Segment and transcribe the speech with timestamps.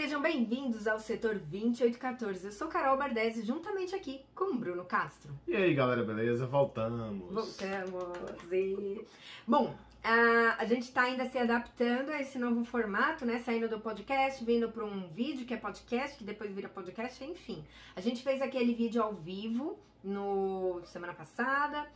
[0.00, 2.46] Sejam bem-vindos ao setor 2814.
[2.46, 5.30] Eu sou Carol Bardesi, juntamente aqui com Bruno Castro.
[5.46, 6.46] E aí, galera, beleza?
[6.46, 7.30] Voltamos.
[7.30, 8.50] Voltamos.
[8.50, 9.04] E...
[9.46, 13.40] Bom, a, a gente está ainda se adaptando a esse novo formato, né?
[13.40, 17.62] Saindo do podcast, vindo para um vídeo que é podcast, que depois vira podcast, enfim.
[17.94, 21.86] A gente fez aquele vídeo ao vivo no semana passada.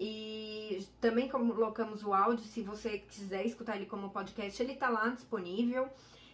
[0.00, 5.10] E também colocamos o áudio, se você quiser escutar ele como podcast, ele tá lá
[5.10, 5.88] disponível.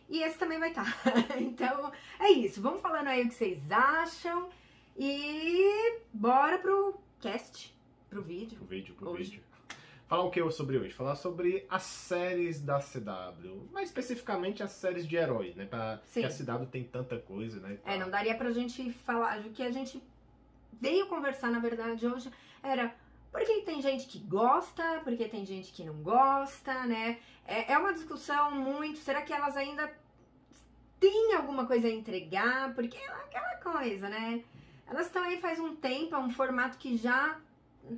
[0.09, 0.85] E esse também vai estar.
[1.03, 1.37] Tá.
[1.39, 2.63] então, é isso.
[2.63, 4.49] Vamos falando aí o que vocês acham.
[4.97, 7.75] E bora pro cast,
[8.09, 8.59] pro vídeo.
[8.59, 9.31] Pro vídeo, pro hoje.
[9.31, 9.49] vídeo.
[10.09, 10.95] Falar o que sobre hoje?
[10.95, 15.67] Falar sobre as séries da CW, mais especificamente as séries de heróis, né?
[15.67, 16.25] Pra, Sim.
[16.25, 17.79] a CW tem tanta coisa, né?
[17.85, 19.39] É, não daria pra gente falar.
[19.41, 20.03] O que a gente
[20.81, 22.31] veio conversar, na verdade, hoje
[22.63, 22.95] era
[23.31, 27.19] porque tem gente que gosta, porque tem gente que não gosta, né?
[27.47, 28.99] É, é uma discussão muito.
[28.99, 29.91] Será que elas ainda
[30.99, 32.75] têm alguma coisa a entregar?
[32.75, 34.43] Porque é aquela coisa, né?
[34.87, 37.39] Elas estão aí faz um tempo, é um formato que já.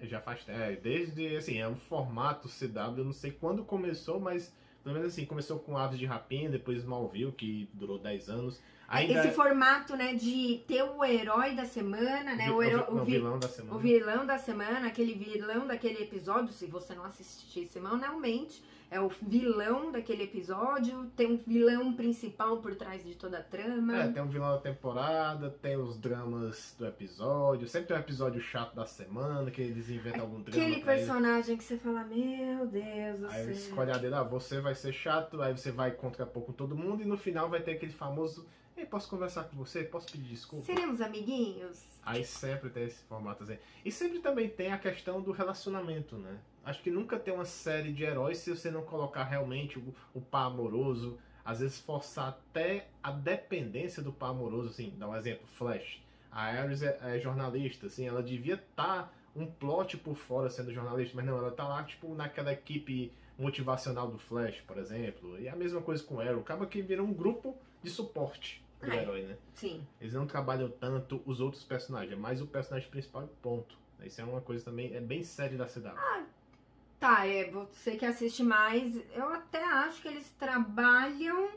[0.02, 0.44] Já faz.
[0.48, 1.36] É, desde.
[1.36, 5.58] Assim, é um formato CW, eu não sei quando começou, mas pelo menos assim, começou
[5.58, 8.60] com Aves de Rapina, depois Smallville, que durou 10 anos.
[8.90, 9.20] Ainda...
[9.20, 12.50] Esse é- formato, né, de ter o herói da semana, né?
[12.50, 13.12] O, o, herói, o, vi...
[13.12, 13.76] vilão da semana.
[13.76, 19.08] O vilão da semana, aquele vilão daquele episódio, se você não assistir semanalmente, é o
[19.08, 23.96] vilão daquele episódio, tem um vilão principal por trás de toda a trama.
[23.96, 28.40] É, tem um vilão da temporada, tem os dramas do episódio, sempre tem um episódio
[28.40, 30.60] chato da semana, que eles inventam algum drama.
[30.60, 33.46] Aquele personagem que você fala, meu Deus do aí céu.
[33.46, 36.74] Aí escolhe a dele, ah, você vai ser chato, aí você vai contra pouco todo
[36.74, 38.44] mundo, e no final vai ter aquele famoso
[38.80, 39.84] Ei, posso conversar com você?
[39.84, 40.64] Posso pedir desculpa?
[40.64, 41.84] Seremos amiguinhos?
[42.02, 43.58] Aí sempre tem esse formato assim.
[43.84, 46.38] E sempre também tem a questão do relacionamento, né?
[46.64, 50.20] Acho que nunca tem uma série de heróis se você não colocar realmente o, o
[50.22, 55.46] par amoroso, às vezes forçar até a dependência do par amoroso, assim, dá um exemplo,
[55.46, 56.02] Flash.
[56.32, 60.72] A Ares é, é jornalista, assim, ela devia estar tá um plot por fora sendo
[60.72, 65.38] jornalista, mas não, ela tá lá, tipo, naquela equipe motivacional do Flash, por exemplo.
[65.38, 66.40] E a mesma coisa com o Arrow.
[66.40, 69.36] Acaba que vira um grupo de suporte Ai, herói, né?
[69.54, 69.86] Sim.
[70.00, 73.78] Eles não trabalham tanto os outros personagens, é mais o personagem principal ponto.
[74.02, 75.98] Isso é uma coisa também, é bem séria da cidade.
[75.98, 76.24] Ah,
[76.98, 81.50] tá, é, você que assiste mais, eu até acho que eles trabalham,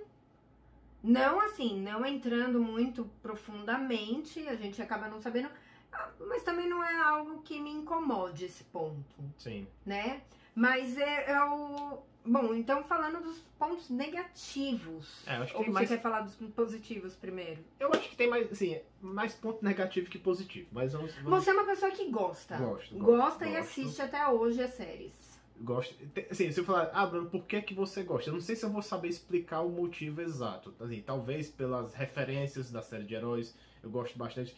[1.02, 5.50] não assim, não entrando muito profundamente, a gente acaba não sabendo,
[5.92, 9.24] ah, mas também não é algo que me incomode esse ponto.
[9.38, 9.66] Sim.
[9.86, 10.22] Né?
[10.54, 15.24] Mas é, é o Bom, então falando dos pontos negativos.
[15.28, 15.90] É, acho que Ou você mais...
[15.90, 17.62] quer falar dos positivos primeiro?
[17.80, 20.68] Eu acho que tem mais, assim, mais ponto negativo que positivo.
[20.72, 21.44] Mas vamos, vamos...
[21.44, 22.58] Você é uma pessoa que gosta.
[22.58, 22.96] Gosto.
[22.96, 25.34] Gosta gosto, e assiste até hoje as séries.
[25.60, 25.96] Gosto.
[26.32, 28.30] Assim, se eu falar, ah, Bruno, por que, que você gosta?
[28.30, 30.74] Eu não sei se eu vou saber explicar o motivo exato.
[30.80, 34.56] Assim, talvez pelas referências da série de heróis, eu gosto bastante.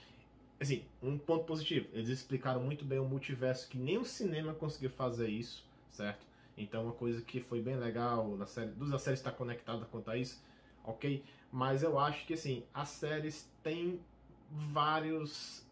[0.59, 1.87] Assim, um ponto positivo.
[1.93, 6.25] Eles explicaram muito bem o multiverso, que nem o cinema conseguiu fazer isso, certo?
[6.57, 10.09] Então, uma coisa que foi bem legal na série, dos a série está conectada quanto
[10.09, 10.41] a isso,
[10.83, 11.23] ok?
[11.51, 13.99] Mas eu acho que assim, as séries têm
[14.49, 15.65] vários.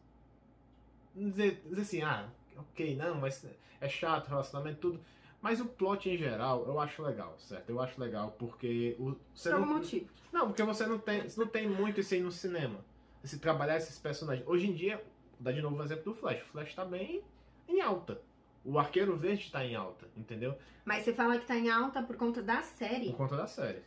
[1.16, 2.28] Dizer, dizer assim, ah,
[2.58, 3.46] ok, não, mas
[3.80, 5.00] é chato, relacionamento, tudo.
[5.42, 7.70] Mas o plot em geral eu acho legal, certo?
[7.70, 9.16] Eu acho legal porque o.
[9.34, 10.10] Você Por algum motivo.
[10.32, 12.80] Não, porque você não tem, você não tem muito isso aí no cinema.
[13.24, 14.48] Se trabalhar esses personagens.
[14.48, 15.04] Hoje em dia,
[15.40, 16.42] dá de novo o exemplo do Flash.
[16.42, 17.22] O Flash tá bem
[17.68, 18.22] em alta.
[18.66, 20.58] O Arqueiro Verde tá em alta, entendeu?
[20.86, 23.08] Mas você fala que tá em alta por conta da série.
[23.08, 23.82] Por conta da série.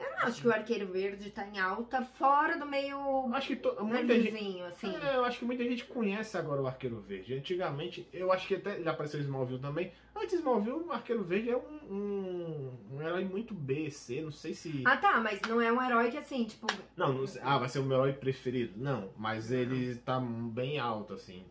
[0.00, 2.98] Eu não acho que o Arqueiro Verde tá em alta fora do meio.
[3.34, 3.76] Acho que to...
[3.84, 4.62] muita gente.
[4.62, 4.96] Assim.
[4.96, 7.34] É, eu acho que muita gente conhece agora o Arqueiro Verde.
[7.34, 9.92] Antigamente, eu acho que até ele apareceu em Smallville também.
[10.16, 14.32] Antes de Smallville, o Arqueiro Verde é um, um, um, herói muito B, C, não
[14.32, 14.82] sei se.
[14.86, 16.66] Ah tá, mas não é um herói que assim, tipo.
[16.96, 17.42] Não, não sei.
[17.44, 18.72] Ah, vai ser o meu herói preferido.
[18.76, 21.44] Não, mas ele tá bem alto, assim.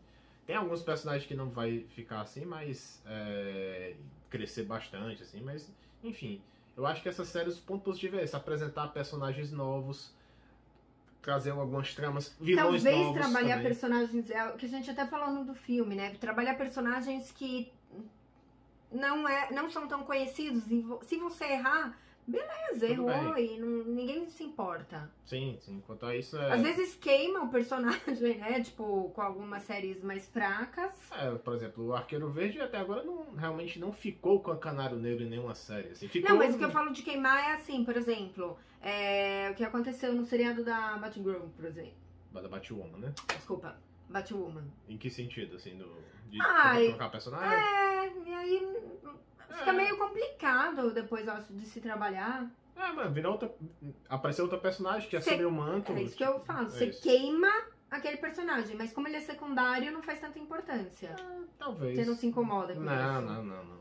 [0.50, 3.94] Tem alguns personagens que não vai ficar assim, mas é,
[4.32, 5.72] crescer bastante, assim, mas
[6.04, 6.42] enfim.
[6.76, 10.12] Eu acho que essa série, os pontos positivos é esse, apresentar personagens novos,
[11.22, 13.64] trazer algumas tramas, vilões Talvez novos trabalhar também.
[13.64, 16.16] personagens, é o que a gente até falou no do filme, né?
[16.16, 17.72] Trabalhar personagens que
[18.92, 20.64] não, é, não são tão conhecidos.
[21.04, 21.96] Se você errar,
[22.30, 25.12] Beleza, errou e não, ninguém se importa.
[25.26, 25.82] Sim, sim.
[25.86, 26.54] Quanto a isso é.
[26.54, 28.62] Às vezes queima o personagem, né?
[28.70, 30.94] Tipo, com algumas séries mais fracas.
[31.12, 34.98] É, por exemplo, o Arqueiro Verde até agora não, realmente não ficou com a Canário
[34.98, 35.90] Negro em nenhuma série.
[35.90, 36.08] Assim.
[36.08, 36.30] Ficou...
[36.30, 39.64] Não, mas o que eu falo de queimar é assim, por exemplo, é, o que
[39.64, 41.98] aconteceu no seriado da Batgirl, por exemplo.
[42.32, 43.14] Da Batwoman, né?
[43.28, 43.76] Desculpa,
[44.10, 44.64] Batwoman.
[44.88, 45.88] Em que sentido, assim, do,
[46.30, 47.56] de Ai, trocar personagem?
[47.56, 48.80] É, e aí
[49.50, 49.74] Fica é.
[49.74, 52.50] meio complicado depois, acho, de se trabalhar.
[52.76, 53.54] Ah, mas virou outra.
[54.08, 55.92] Apareceu outra personagem que assumiu o manto.
[55.92, 56.68] É isso que eu falo.
[56.68, 57.02] É Você isso.
[57.02, 57.52] queima
[57.92, 61.16] aquele personagem, mas como ele é secundário, não faz tanta importância.
[61.58, 61.98] Talvez.
[61.98, 63.32] Você não se incomoda com Não, isso.
[63.32, 63.80] não, não, não.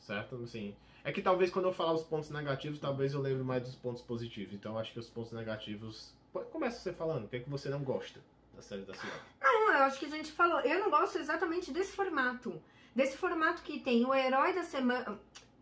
[0.00, 0.36] Certo?
[0.42, 0.74] Assim.
[1.02, 4.02] É que talvez quando eu falar os pontos negativos, talvez eu lembre mais dos pontos
[4.02, 4.52] positivos.
[4.52, 6.12] Então eu acho que os pontos negativos.
[6.50, 8.20] Começa você falando, o que, é que você não gosta
[8.56, 9.20] da série da cidade?
[9.40, 10.60] Não, eu acho que a gente falou.
[10.60, 12.60] Eu não gosto exatamente desse formato.
[12.94, 15.18] Desse formato que tem o herói da semana.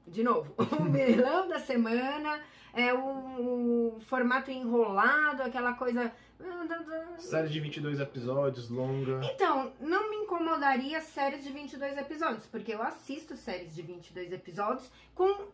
[0.06, 2.40] De novo, o vilão da semana,
[2.74, 6.12] é o, o formato enrolado, aquela coisa.
[7.18, 9.20] Série de 22 episódios, longa.
[9.24, 14.90] Então, não me incomodaria séries de 22 episódios, porque eu assisto séries de 22 episódios
[15.14, 15.46] com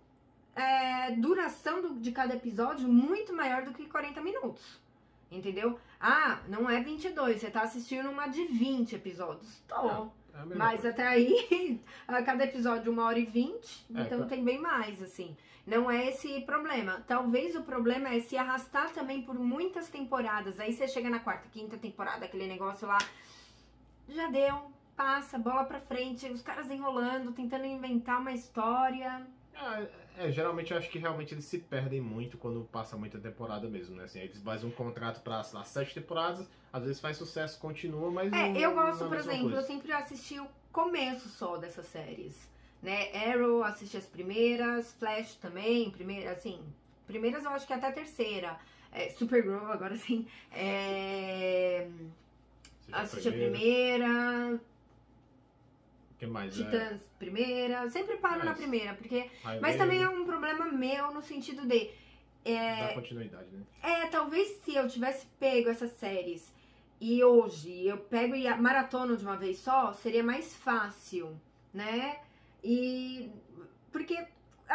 [0.57, 4.81] é, duração do- de cada episódio muito maior do que 40 minutos.
[5.31, 5.79] Entendeu?
[6.01, 9.63] Ah, não é 22, você tá assistindo uma de 20 episódios.
[9.69, 9.83] Tô.
[9.83, 10.91] Não, É mesma Mas coisa.
[10.91, 14.27] até aí, a cada episódio uma hora e vinte, É, então tá.
[14.27, 15.37] tem bem mais, assim.
[15.67, 17.05] Não é esse problema.
[17.07, 20.59] Talvez o problema é se arrastar também por muitas temporadas.
[20.59, 22.99] Aí você chega na quarta, quinta temporada, aquele negócio lá.
[24.09, 29.25] Já deu, passa, bola pra frente, os caras enrolando, tentando inventar uma história.
[29.63, 29.85] Ah,
[30.17, 33.95] é, geralmente eu acho que realmente eles se perdem muito quando passa muita temporada mesmo,
[33.95, 34.05] né?
[34.05, 38.33] Assim, eles fazem um contrato pra lá, sete temporadas, às vezes faz sucesso, continua, mas
[38.33, 39.63] É, não, eu é gosto, por exemplo, eu coisa.
[39.67, 42.49] sempre assisti o começo só dessas séries.
[42.83, 43.11] Né?
[43.15, 46.59] Arrow, assisti as primeiras, Flash também, primeira, assim,
[47.07, 48.59] primeiras eu acho que até a terceira.
[48.91, 50.27] É, Supergirl, agora sim.
[50.51, 51.87] É,
[52.91, 54.59] assisti a primeira,
[56.21, 56.61] que mais?
[56.61, 57.89] É, Titãs, primeira.
[57.89, 59.29] Sempre paro É, na primeira, porque.
[59.61, 61.91] Mas também é um problema meu no sentido de.
[62.45, 63.63] Dá continuidade, né?
[63.83, 66.53] É, talvez se eu tivesse pego essas séries
[67.01, 71.41] e hoje eu pego e maratono de uma vez só, seria mais fácil,
[71.73, 72.21] né?
[72.63, 73.31] E.
[73.91, 74.27] Porque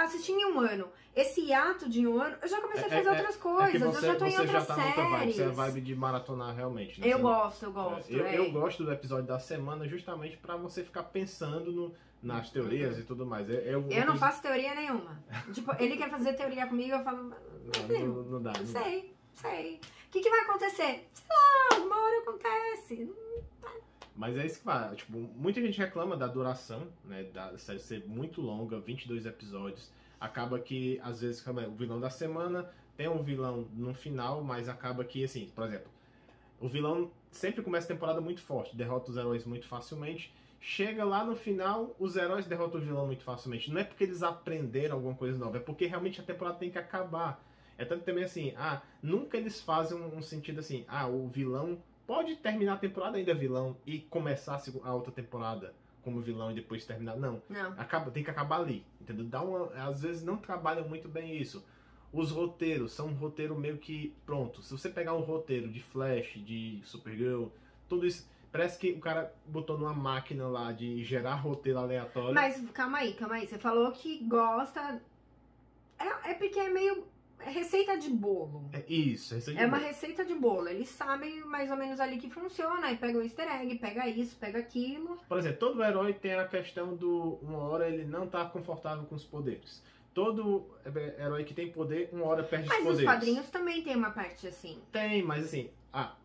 [0.03, 0.87] assisti em um ano.
[1.15, 3.71] Esse hiato de um ano, eu já comecei a É- fazer é- outras É coisas,
[3.71, 5.35] que eu você, já tô em você outras já tá noutra vibe, séries.
[5.35, 7.07] você é a vibe de maratonar realmente, né?
[7.07, 8.11] Eu Você- gosto, eu gosto.
[8.11, 8.37] eu, é.
[8.37, 13.03] eu gosto do episódio da semana justamente pra você ficar pensando no- nas teorias e
[13.03, 13.49] tudo mais.
[13.49, 13.87] Eu, eu.
[13.89, 15.23] Eu não faço teoria nenhuma.
[15.53, 17.33] tipo, ele quer fazer teoria comigo, eu falo, Não,
[17.99, 18.51] não, não dá.
[18.53, 18.81] não não dá.
[18.81, 19.75] sei, sei.
[20.07, 21.07] O que, que vai acontecer?
[21.13, 23.11] Sei lá, uma hora acontece.
[24.15, 24.95] Mas é isso que vai.
[24.95, 27.23] Tipo, muita gente reclama da duração, né?
[27.33, 29.91] Da série ser muito longa, 22 episódios.
[30.19, 34.69] Acaba que, às vezes, é, o vilão da semana tem um vilão no final, mas
[34.69, 35.91] acaba que, assim, por exemplo,
[36.61, 40.33] o vilão sempre começa a temporada muito forte, derrota os heróis muito facilmente.
[40.61, 43.69] Chega lá no final, os heróis derrotam o vilão muito facilmente.
[43.69, 46.79] Não é porque eles aprenderam alguma coisa nova, é porque realmente a temporada tem que
[46.79, 47.43] acabar.
[47.77, 52.35] É tanto também assim, ah, nunca eles fazem um sentido assim, ah, o vilão pode
[52.37, 55.73] terminar a temporada ainda vilão e começar a outra temporada
[56.03, 57.15] como vilão e depois terminar.
[57.15, 57.71] Não, Não.
[57.77, 59.25] acaba, tem que acabar ali, entendeu?
[59.25, 61.65] Dá uma, às vezes não trabalham muito bem isso.
[62.13, 64.61] Os roteiros são um roteiro meio que pronto.
[64.61, 67.47] Se você pegar um roteiro de Flash, de Supergirl,
[67.89, 72.33] tudo isso, parece que o cara botou numa máquina lá de gerar roteiro aleatório.
[72.33, 73.47] Mas calma aí, calma aí.
[73.47, 75.01] Você falou que gosta.
[75.99, 77.03] É, é porque é meio
[77.39, 78.69] receita de bolo.
[78.73, 80.67] É isso, isso É uma receita de bolo.
[80.67, 82.87] Eles sabem mais ou menos ali que funciona.
[82.87, 85.17] Aí pega o easter egg, pega isso, pega aquilo.
[85.27, 89.15] Por exemplo, todo herói tem a questão do uma hora ele não tá confortável com
[89.15, 89.83] os poderes.
[90.13, 90.65] Todo
[91.19, 93.05] herói que tem poder, uma hora perde Mas os poderes.
[93.05, 94.81] quadrinhos também tem uma parte assim.
[94.91, 96.15] Tem, mas assim, ah,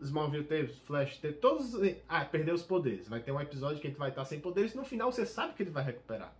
[0.00, 1.72] Smallville teve, Flash teve, todos.
[2.06, 3.08] Ah, perdeu os poderes.
[3.08, 5.62] Vai ter um episódio que ele vai estar sem poderes, no final você sabe que
[5.62, 6.34] ele vai recuperar.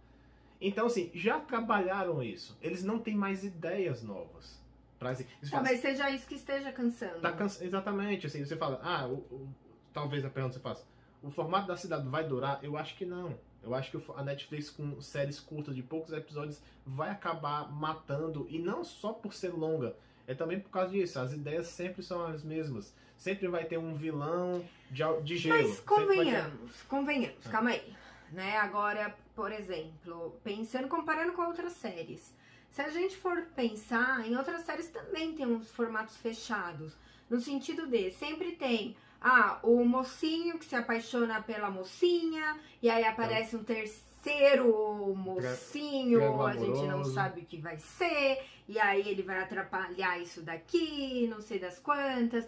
[0.60, 2.56] Então, assim, já trabalharam isso.
[2.62, 4.60] Eles não têm mais ideias novas.
[4.98, 7.20] Pra, assim, eles falam, Talvez seja isso que esteja cansando.
[7.20, 7.64] Tá cansa...
[7.64, 9.48] Exatamente, assim, você fala, ah, o, o-
[9.92, 10.84] talvez a pergunta você faça,
[11.22, 12.58] o formato da cidade vai durar?
[12.62, 13.38] Eu acho que não.
[13.62, 18.58] Eu acho que a Netflix com séries curtas de poucos episódios vai acabar matando, e
[18.58, 19.94] não só por ser longa,
[20.26, 21.18] é também por causa disso.
[21.18, 22.94] As ideias sempre são as mesmas.
[23.18, 25.56] Sempre vai ter um vilão de, de gelo.
[25.58, 27.94] Mas vai ter- convenhamos, convenhamos, calma aí.
[28.32, 28.56] Né?
[28.58, 32.34] Agora, por exemplo, pensando, comparando com outras séries.
[32.70, 36.96] Se a gente for pensar, em outras séries também tem uns formatos fechados.
[37.30, 43.04] No sentido de, sempre tem, ah, o mocinho que se apaixona pela mocinha, e aí
[43.04, 49.22] aparece um terceiro mocinho, a gente não sabe o que vai ser, e aí ele
[49.22, 52.46] vai atrapalhar isso daqui, não sei das quantas.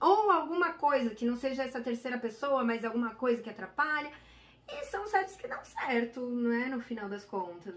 [0.00, 4.10] Ou alguma coisa que não seja essa terceira pessoa, mas alguma coisa que atrapalha.
[4.72, 6.66] E são séries que dão certo, não é?
[6.66, 7.74] No final das contas.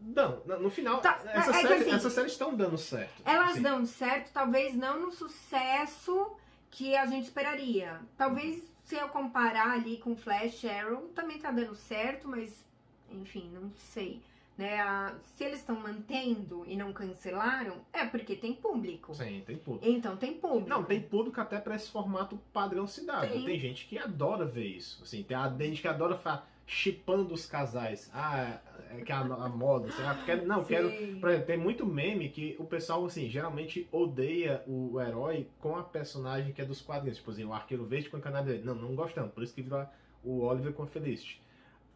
[0.00, 3.22] Não, no final, Tá, essas, é que séries, assim, essas séries estão dando certo.
[3.24, 6.32] Elas Assim, dão certo, talvez não no sucesso
[6.70, 8.00] que a gente esperaria.
[8.16, 12.64] Talvez se eu comparar ali com Flash Arrow, também tá dando certo, mas
[13.10, 14.20] enfim, não sei.
[14.62, 14.80] Né?
[14.80, 19.14] A- se eles estão mantendo e não cancelaram, é porque tem público.
[19.14, 19.86] Sim, tem público.
[19.86, 20.68] Então tem público.
[20.68, 23.32] Não, tem público até pra esse formato padrão cidade.
[23.32, 23.44] Tem.
[23.44, 25.02] Tem gente que adora ver isso.
[25.02, 28.10] Assim, tem a gente que adora ficar chipando os casais.
[28.14, 28.58] Ah,
[28.90, 29.88] é que a, a moda.
[29.88, 30.90] Assim, ah, quero, não, quero.
[30.90, 31.18] Sim.
[31.20, 35.82] Por exemplo, tem muito meme que o pessoal, assim, geralmente odeia o herói com a
[35.82, 37.18] personagem que é dos quadrinhos.
[37.18, 38.64] Tipo assim, o Arqueiro Verde com a Canário Verde.
[38.64, 39.32] Não, não gostamos.
[39.32, 39.84] Por isso que virou
[40.24, 41.42] o Oliver com a Felicity.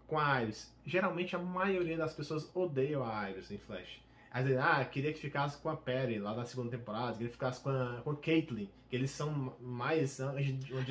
[0.06, 0.72] Com a Iris.
[0.84, 4.00] Geralmente a maioria das pessoas odeiam a Iris em Flash.
[4.30, 7.32] Às vezes, ah, queria que ficasse com a Perry lá na segunda temporada, queria que
[7.32, 10.20] ficasse com a, com a Caitlyn, que eles são mais.
[10.20, 10.34] Ah,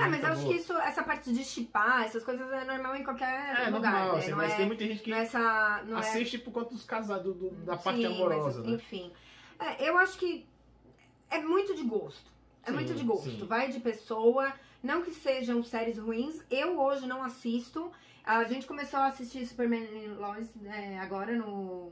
[0.09, 3.55] mas eu acho que isso, essa parte de chipar, essas coisas é normal em qualquer
[3.61, 4.17] É lugar, normal, né?
[4.19, 5.83] assim, não mas é, tem muita gente que não é essa...
[5.85, 8.75] Não é assiste por conta dos casados, do- do- da parte Sim, amorosa, mas, né?
[8.75, 9.11] Enfim.
[9.59, 10.45] É, eu acho que
[11.29, 12.31] é muito de gosto.
[12.65, 13.29] É muito de gosto.
[13.29, 13.45] sim.
[13.45, 14.51] Vai de pessoa.
[14.83, 16.41] Não que sejam séries ruins.
[16.49, 17.91] Eu hoje não assisto.
[18.23, 21.91] A gente começou a assistir Superman e Lois é, agora no,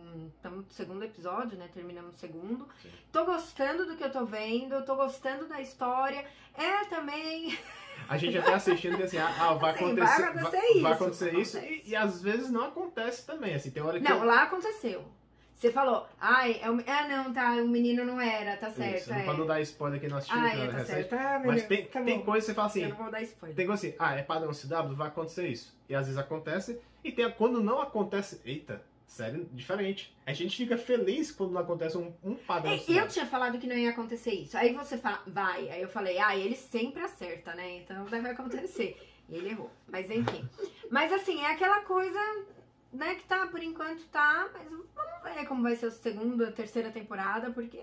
[0.69, 1.69] segundo episódio, né?
[1.71, 2.67] Terminamos o segundo.
[2.81, 2.89] Sim.
[3.11, 6.25] Tô gostando do que eu tô vendo, tô gostando da história.
[6.55, 7.57] É também.
[8.09, 10.81] A gente até assistindo que assim, ah, ah, vai Assim, vai acontecer, acontecer vai, isso,
[10.81, 14.17] vai acontecer isso e, e às vezes não acontece também, assim, tem hora que Não,
[14.17, 15.05] eu- lá aconteceu.
[15.63, 16.73] Você falou, ai, é o...
[16.85, 18.97] ah, não, tá, o menino não era, tá certo.
[18.97, 19.23] Isso, é.
[19.23, 21.13] pra não dar spoiler aqui não assistiu, Ah, que é, tá certo.
[21.13, 23.55] Ah, Mas tem, tá tem coisa que você fala assim, Eu não vou dar spoiler.
[23.55, 25.73] tem coisa assim, ah, é padrão CW, vai acontecer isso.
[25.87, 30.13] E às vezes acontece, e tem quando não acontece, eita, sério, diferente.
[30.25, 32.91] A gente fica feliz quando não acontece um, um padrão É, CW.
[32.97, 34.57] eu tinha falado que não ia acontecer isso.
[34.57, 35.69] Aí você fala, vai.
[35.69, 37.77] Aí eu falei, ah, ele sempre acerta, né?
[37.77, 38.97] Então deve acontecer.
[39.29, 39.71] E ele errou.
[39.87, 40.43] Mas enfim.
[40.91, 42.19] Mas assim, é aquela coisa,
[42.91, 44.49] né, que tá, por enquanto tá.
[44.53, 44.67] Mas
[45.31, 47.79] ver como vai ser a segunda, terceira temporada, porque.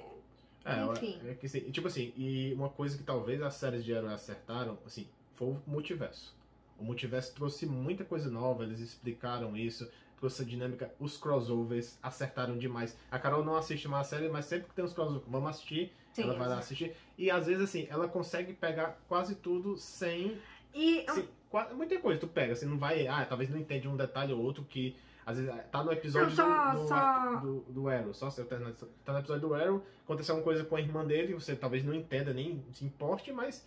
[0.65, 1.19] É, Enfim.
[1.27, 4.79] é que, assim, tipo assim, e uma coisa que talvez as séries de herói acertaram,
[4.85, 6.37] assim, foi o multiverso.
[6.79, 12.59] O multiverso trouxe muita coisa nova, eles explicaram isso, trouxe a dinâmica, os crossovers acertaram
[12.59, 12.97] demais.
[13.11, 15.93] A Carol não assiste mais a série, mas sempre que tem os crossovers, vamos assistir,
[16.13, 16.95] Sim, ela vai lá assistir.
[17.17, 20.39] E às vezes, assim, ela consegue pegar quase tudo sem.
[20.75, 21.07] E
[21.49, 23.07] qua- muita coisa tu pega, você não vai.
[23.07, 24.95] Ah, talvez não entende um detalhe ou outro que.
[25.31, 28.59] Às vezes tá no episódio Não, só- do, do, só- do, do Arrow, só tá
[28.59, 31.85] no tá no episódio do Arrow, aconteceu alguma coisa com a irmã dele, você talvez
[31.85, 33.67] não entenda nem se importe, mas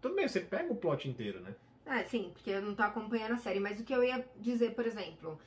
[0.00, 1.54] tudo bem, você pega o plot inteiro, né?
[1.86, 3.58] É, sim, porque eu não tô acompanhando a série.
[3.60, 5.38] Mas o que eu ia dizer, por exemplo,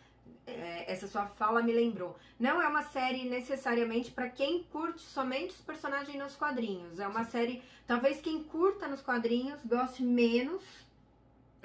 [0.46, 2.16] é, essa sua fala me lembrou.
[2.40, 7.00] Não é uma série necessariamente pra quem curte somente os personagens nos quadrinhos.
[7.00, 10.62] É uma série, talvez quem curta nos quadrinhos goste menos.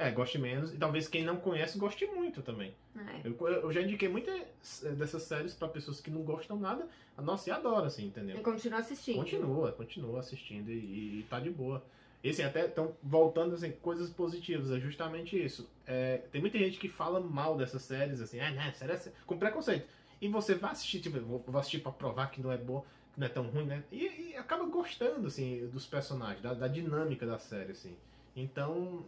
[0.00, 2.74] É, goste menos, e talvez quem não conhece goste muito também.
[2.94, 3.20] né?
[3.22, 6.88] Eu, eu já indiquei muitas eh, dessas séries pra pessoas que não gostam nada,
[7.18, 8.38] nossa, e adora, assim, entendeu?
[8.38, 9.16] Eu continuo assistindo.
[9.16, 11.84] Continua, continua assistindo e, e tá de boa.
[12.24, 15.68] E assim, até estão voltando assim, coisas positivas, é justamente isso.
[15.86, 19.12] É, tem muita gente que fala mal dessas séries, assim, ah, né, série é sé-",
[19.26, 19.86] com preconceito.
[20.18, 23.26] E você vai assistir, tipo, vou, assistir pra provar que não é bom, que não
[23.26, 23.84] é tão ruim, né?
[23.92, 27.94] E, e acaba gostando, assim, dos personagens, da, da dinâmica da série, assim.
[28.36, 29.04] Então,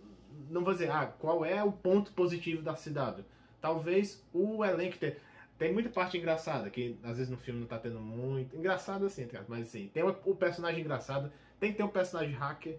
[0.51, 3.25] não vou dizer, ah, qual é o ponto positivo da cidade?
[3.61, 5.17] Talvez o elenco tenha.
[5.59, 8.57] Tem muita parte engraçada, que às vezes no filme não tá tendo muito.
[8.57, 12.79] Engraçado assim, tá mas assim, tem o, personagem engraçado, tem que ter um personagem hacker.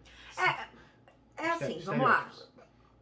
[1.37, 2.29] É assim, Estere- vamos lá.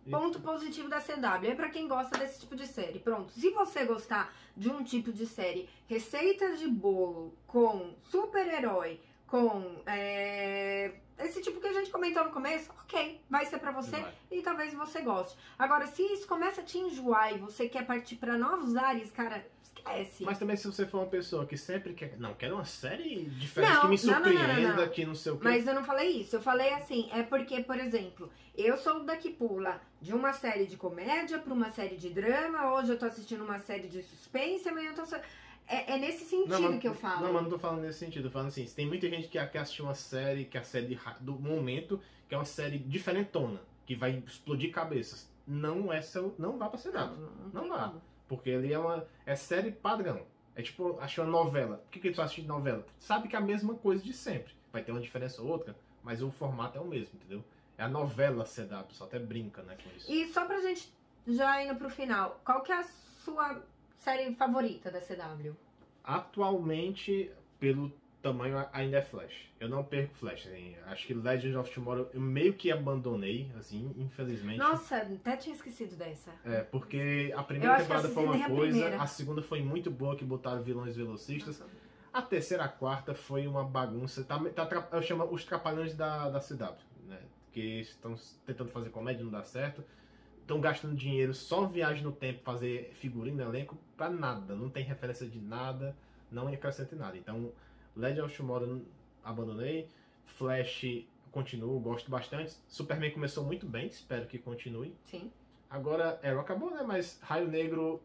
[0.09, 2.99] Ponto positivo da CW é pra quem gosta desse tipo de série.
[2.99, 3.31] Pronto.
[3.31, 10.93] Se você gostar de um tipo de série, receitas de bolo com super-herói, com é,
[11.25, 14.13] esse tipo que a gente comentou no começo, ok, vai ser pra você Vai.
[14.31, 15.37] e talvez você goste.
[15.57, 19.45] Agora, se isso começa a te enjoar e você quer partir pra novos ares, cara,
[19.63, 20.23] esquece.
[20.23, 22.17] Mas também se você for uma pessoa que sempre quer.
[22.17, 25.15] Não, quero uma série diferente Não, que me não, não, não, não, surpreenda, que não
[25.15, 25.43] sei o quê.
[25.43, 29.15] Mas eu não falei isso, eu falei assim, é porque, por exemplo, eu sou da
[29.17, 33.05] que pula de uma série de comédia pra uma série de drama, hoje eu tô
[33.05, 35.03] assistindo uma série de suspense, amanhã eu tô.
[35.71, 37.25] É, é nesse sentido mas- que eu falo.
[37.25, 38.27] Não, mas não tô falando nesse sentido.
[38.27, 40.99] Eu falando assim, tem muita gente que quer assistir uma série, que é a série
[41.21, 45.29] do momento, que é uma série diferentona, que vai explodir cabeças.
[45.47, 46.91] Não é seu, não vá pra CW.
[46.93, 47.87] Não, não, Não dá.
[47.87, 48.01] como.
[48.27, 49.05] Porque ele é uma.
[49.25, 50.21] É série padrão.
[50.55, 51.77] É tipo, achou uma novela.
[51.77, 52.85] Por que, que tu assiste novela?
[52.99, 54.53] Sabe que é a mesma coisa de sempre.
[54.71, 57.43] Vai ter uma diferença ou outra, mas o formato é o mesmo, entendeu?
[57.77, 60.11] É a novela CW, só até brinca, né, com isso.
[60.11, 60.93] E só pra gente
[61.27, 62.83] já indo pro final, qual que é a
[63.23, 63.61] sua
[64.01, 65.55] série favorita da CW?
[66.03, 67.91] Atualmente, pelo
[68.21, 69.49] tamanho, ainda é Flash.
[69.59, 70.47] Eu não perco Flash.
[70.47, 74.57] Assim, acho que Legends of Tomorrow eu meio que abandonei, assim, infelizmente.
[74.57, 76.31] Nossa, até tinha esquecido dessa.
[76.43, 79.01] É, porque a primeira temporada foi uma a coisa, primeira.
[79.01, 81.59] a segunda foi muito boa, que botaram vilões velocistas.
[81.59, 81.71] Nossa.
[82.11, 84.23] A terceira e a quarta foi uma bagunça.
[84.23, 86.75] Tá, tá, eu chamo os trapalhões da, da CW,
[87.07, 87.19] né?
[87.53, 88.15] Que estão
[88.45, 89.83] tentando fazer comédia, não dá certo.
[90.41, 94.55] Estão gastando dinheiro só viagem no tempo, fazer figurino, elenco, pra nada.
[94.55, 95.95] Não tem referência de nada,
[96.31, 97.17] não acrescenta em nada.
[97.17, 97.51] Então,
[97.95, 98.81] Legend of Tomorrow
[99.23, 99.87] abandonei.
[100.25, 102.55] Flash continuo, gosto bastante.
[102.67, 104.95] Superman começou muito bem, espero que continue.
[105.05, 105.31] Sim.
[105.69, 106.83] Agora, Arrow acabou, né?
[106.85, 108.01] Mas Raio Negro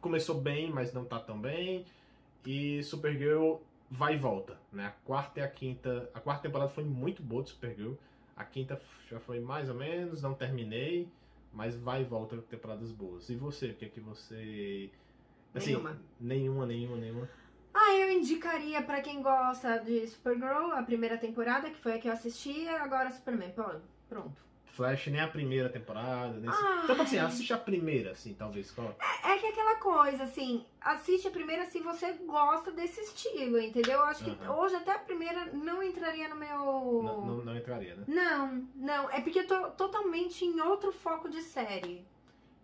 [0.00, 1.86] começou bem, mas não tá tão bem.
[2.44, 3.56] E Supergirl
[3.90, 4.86] vai e volta, né?
[4.86, 6.10] A quarta e a quinta.
[6.12, 7.94] A quarta temporada foi muito boa de Supergirl.
[8.36, 11.08] A quinta já foi mais ou menos, não terminei.
[11.52, 13.28] Mas vai e volta temporadas boas.
[13.28, 14.90] E você, o que é que você.
[15.54, 16.00] Assim, Nenhuma.
[16.20, 17.28] Nenhuma, nenhuma, nenhuma.
[17.74, 22.08] Ah, eu indicaria pra quem gosta de Supergirl a primeira temporada, que foi a que
[22.08, 23.52] eu assisti, e agora Superman.
[24.08, 24.49] Pronto.
[24.72, 26.38] Flash nem a primeira temporada.
[26.38, 26.50] Nem...
[26.50, 26.84] Ai.
[26.84, 28.70] Então, assim, assiste a primeira, assim, talvez.
[28.70, 28.96] Qual?
[29.24, 33.98] É que é aquela coisa, assim, assiste a primeira se você gosta desse estilo, entendeu?
[33.98, 37.02] Eu acho que hoje até a primeira não entraria no meu.
[37.02, 38.04] Não, não, não entraria, né?
[38.06, 39.10] Não, não.
[39.10, 42.04] É porque eu tô totalmente em outro foco de série.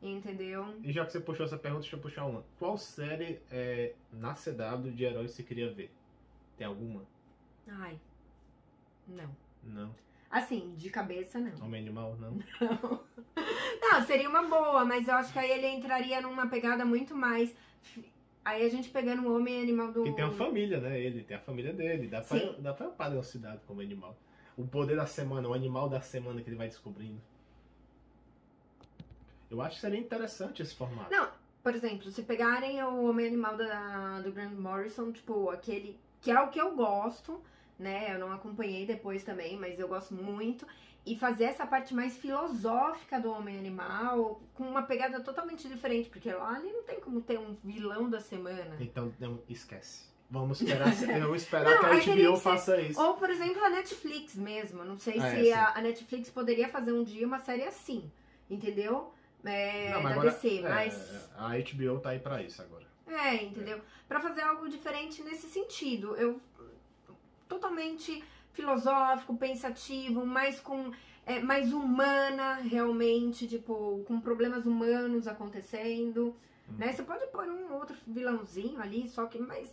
[0.02, 0.74] Entendeu?
[0.82, 2.44] E já que você puxou essa pergunta, deixa eu puxar uma.
[2.58, 5.90] Qual série é, na CW de heróis você queria ver?
[6.56, 7.02] Tem alguma?
[7.66, 7.98] Ai.
[9.08, 9.34] Não.
[9.64, 10.05] Não.
[10.30, 11.64] Assim, de cabeça, não.
[11.64, 12.16] Homem Animal?
[12.16, 12.38] Não.
[13.78, 17.54] Não, seria uma boa, mas eu acho que aí ele entraria numa pegada muito mais.
[18.44, 20.02] Aí a gente pegando o homem animal do.
[20.02, 21.00] Porque tem uma família, né?
[21.00, 22.08] Ele tem a família dele.
[22.08, 22.54] Dá pra, Sim.
[22.60, 24.16] dá pra padrão cidade como animal.
[24.56, 27.20] O poder da semana, o animal da semana que ele vai descobrindo.
[29.50, 31.10] Eu acho que seria interessante esse formato.
[31.10, 31.28] Não,
[31.62, 35.98] por exemplo, se pegarem o Homem Animal da, do Grant Morrison, tipo, aquele.
[36.20, 37.42] Que é o que eu gosto,
[37.78, 38.14] né?
[38.14, 40.66] Eu não acompanhei depois também, mas eu gosto muito.
[41.04, 46.32] E fazer essa parte mais filosófica do Homem Animal com uma pegada totalmente diferente, porque
[46.32, 48.76] lá ali não tem como ter um vilão da semana.
[48.80, 50.06] Então, não, esquece.
[50.28, 50.90] Vamos esperar,
[51.20, 53.00] vamos esperar Não, que a HBO que faça isso.
[53.00, 54.84] Ou, por exemplo, a Netflix mesmo.
[54.84, 58.10] Não sei Ah, é, se a, a Netflix poderia fazer um dia uma série assim,
[58.50, 59.12] entendeu?
[59.44, 61.30] É, Não, da agora, DC, é, mas.
[61.36, 62.84] A HBO tá aí pra isso agora.
[63.06, 63.80] É, entendeu?
[64.08, 66.16] Pra fazer algo diferente nesse sentido.
[66.16, 66.40] Eu
[67.48, 68.22] totalmente
[68.52, 70.90] filosófico, pensativo, mais com
[71.26, 76.36] é, mais humana realmente, tipo, com problemas humanos acontecendo,
[76.68, 76.74] Hum.
[76.78, 76.92] né?
[76.92, 79.68] Você pode pôr um outro vilãozinho ali, só que mas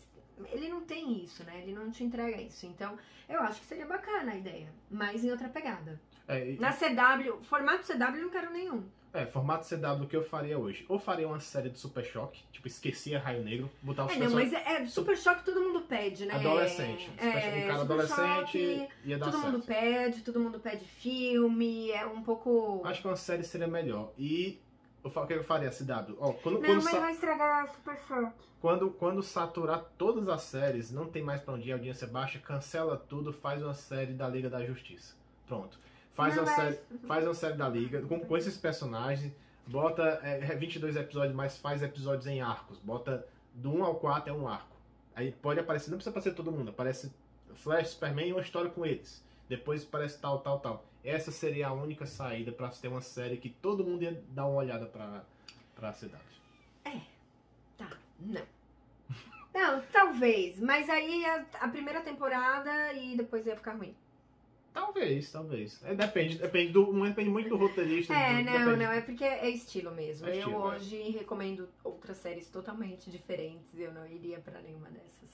[0.52, 1.62] ele não tem isso, né?
[1.62, 2.66] Ele não te entrega isso.
[2.66, 2.98] Então,
[3.30, 6.00] eu acho que seria bacana a ideia, mas em outra pegada.
[6.28, 8.84] É, e- Na CW, formato CW eu não quero nenhum.
[9.14, 10.86] É, formato CW que eu faria hoje.
[10.90, 14.22] Ou faria uma série de Super Choque, tipo, esquecia Raio Negro, botar os É, não,
[14.22, 16.34] personagens mas é, é super choque todo mundo pede, né?
[16.34, 17.12] adolescente.
[17.18, 19.52] É, um cara Super adolescente Choque, ia dar Todo certo.
[19.54, 22.82] mundo pede, todo mundo pede filme, é um pouco.
[22.86, 24.12] Acho que uma série seria melhor.
[24.18, 24.60] E
[25.04, 26.18] eu o que eu faria, CW?
[26.20, 28.34] Ó, quando, Não, quando, mas vai estragar Super Choque.
[28.60, 32.40] quando, quando saturar todas as séries, não tem mais pra onde ir, a audiência baixa,
[32.40, 35.14] cancela tudo, faz uma série da Liga da Justiça.
[35.46, 35.78] Pronto.
[36.14, 39.34] Faz, Não, uma, mas- série, faz uma série da Liga com, com esses personagens,
[39.66, 42.78] bota é, 22 episódios, mas faz episódios em arcos.
[42.80, 44.76] Bota do 1 ao 4 é um arco.
[45.16, 47.12] Aí pode aparecer, não precisa aparecer todo mundo, aparece
[47.56, 49.24] Flash, Superman e uma história com eles.
[49.50, 50.86] Depois aparece tal, tal, tal.
[51.04, 54.56] Essa seria a única saída pra ter uma série que todo mundo ia dar uma
[54.58, 55.24] olhada pra,
[55.76, 56.24] pra cidade.
[57.78, 58.42] Tá, não.
[59.54, 63.96] Não, talvez, mas aí a, a primeira temporada e depois ia ficar ruim.
[64.74, 65.84] Talvez, talvez.
[65.84, 68.14] É, depende, depende, do, depende muito do roteirista.
[68.14, 70.28] É, do- não, depende- não, é porque é estilo mesmo.
[70.28, 70.76] É eu estilo, é.
[70.76, 75.30] hoje recomendo outras séries totalmente diferentes, eu não iria pra nenhuma dessas.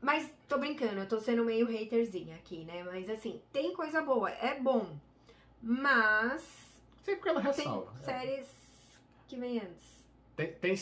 [0.00, 2.84] Mas tô brincando, eu tô sendo meio haterzinha aqui, né?
[2.84, 4.98] Mas assim, tem coisa boa, é bom.
[5.62, 6.66] Mas
[7.02, 7.92] Sempre que ela tem ressalva.
[8.02, 8.04] É.
[8.04, 8.48] séries
[9.26, 10.04] que vem antes.
[10.36, 10.74] Tem, tem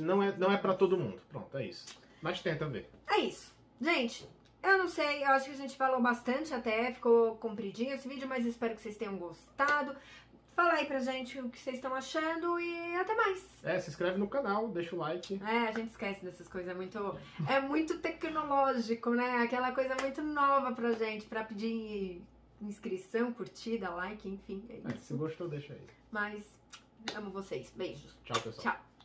[0.00, 1.20] não, é, não é pra todo mundo.
[1.28, 1.98] Pronto, é isso.
[2.22, 2.88] Mas tenta ver.
[3.06, 3.54] É isso.
[3.80, 4.26] Gente,
[4.62, 8.28] eu não sei, eu acho que a gente falou bastante até, ficou compridinho esse vídeo,
[8.28, 9.96] mas espero que vocês tenham gostado.
[10.54, 13.44] Fala aí pra gente o que vocês estão achando e até mais.
[13.62, 15.38] É, se inscreve no canal, deixa o like.
[15.44, 19.42] É, a gente esquece dessas coisas, é muito, é muito tecnológico, né?
[19.42, 22.22] Aquela coisa muito nova pra gente, pra pedir
[22.62, 25.86] inscrição, curtida, like, enfim, é É, se gostou, deixa aí.
[26.10, 26.56] Mas
[27.14, 27.70] amo vocês.
[27.76, 28.16] Beijos.
[28.24, 28.74] Tchau, pessoal.
[28.74, 28.95] Tchau.